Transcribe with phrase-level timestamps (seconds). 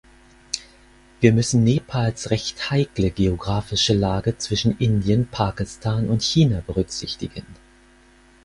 [1.19, 7.45] Wir müssen Nepals recht heikle geografische Lage zwischen Indien, Pakistan und China berücksichtigen.